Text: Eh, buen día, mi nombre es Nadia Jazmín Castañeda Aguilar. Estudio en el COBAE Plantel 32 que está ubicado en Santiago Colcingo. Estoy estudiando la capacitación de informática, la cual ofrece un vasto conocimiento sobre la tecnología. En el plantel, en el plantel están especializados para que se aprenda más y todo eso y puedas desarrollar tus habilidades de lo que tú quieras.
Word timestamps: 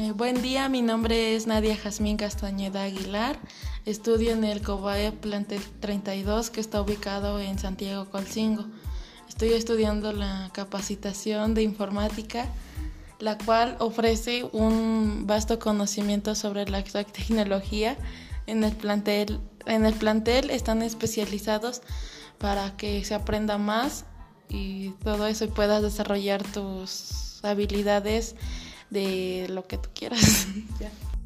Eh, 0.00 0.12
buen 0.12 0.42
día, 0.42 0.68
mi 0.68 0.80
nombre 0.80 1.34
es 1.34 1.48
Nadia 1.48 1.76
Jazmín 1.76 2.16
Castañeda 2.16 2.84
Aguilar. 2.84 3.36
Estudio 3.84 4.30
en 4.30 4.44
el 4.44 4.62
COBAE 4.62 5.10
Plantel 5.10 5.60
32 5.80 6.50
que 6.50 6.60
está 6.60 6.80
ubicado 6.80 7.40
en 7.40 7.58
Santiago 7.58 8.08
Colcingo. 8.08 8.64
Estoy 9.28 9.54
estudiando 9.54 10.12
la 10.12 10.50
capacitación 10.52 11.54
de 11.54 11.64
informática, 11.64 12.46
la 13.18 13.38
cual 13.38 13.74
ofrece 13.80 14.44
un 14.52 15.24
vasto 15.26 15.58
conocimiento 15.58 16.36
sobre 16.36 16.68
la 16.68 16.84
tecnología. 16.84 17.96
En 18.46 18.62
el 18.62 18.76
plantel, 18.76 19.40
en 19.66 19.84
el 19.84 19.94
plantel 19.94 20.50
están 20.50 20.82
especializados 20.82 21.82
para 22.38 22.76
que 22.76 23.04
se 23.04 23.16
aprenda 23.16 23.58
más 23.58 24.04
y 24.48 24.90
todo 25.02 25.26
eso 25.26 25.46
y 25.46 25.48
puedas 25.48 25.82
desarrollar 25.82 26.44
tus 26.44 27.40
habilidades 27.42 28.36
de 28.90 29.46
lo 29.50 29.66
que 29.66 29.78
tú 29.78 29.88
quieras. 29.94 30.46